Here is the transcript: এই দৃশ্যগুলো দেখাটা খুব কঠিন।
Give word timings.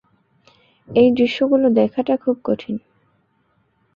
এই 0.89 1.09
দৃশ্যগুলো 1.11 1.67
দেখাটা 1.69 2.13
খুব 2.17 2.35
কঠিন। 2.43 2.75